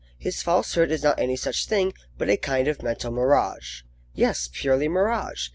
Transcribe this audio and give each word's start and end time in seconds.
His 0.17 0.41
falsehood 0.41 0.89
is 0.89 1.03
not 1.03 1.19
any 1.19 1.35
such 1.35 1.67
thing, 1.67 1.93
but 2.17 2.27
a 2.27 2.35
kind 2.35 2.67
of 2.67 2.81
mental 2.81 3.11
mirage. 3.11 3.83
Yes, 4.15 4.49
purely 4.51 4.87
mirage! 4.87 5.49